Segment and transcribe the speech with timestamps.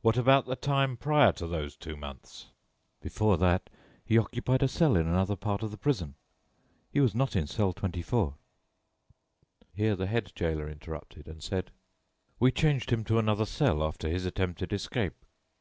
[0.00, 2.46] "What about the time prior to those two months?"
[3.00, 3.68] "Before that
[4.04, 6.14] he occupied a cell in another part of the prison.
[6.92, 8.36] He was not in cell 24."
[9.74, 11.72] Here the head gaoler interrupted, and said:
[12.38, 15.14] "We changed him to another cell after his attempted escape."